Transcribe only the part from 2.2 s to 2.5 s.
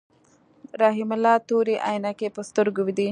په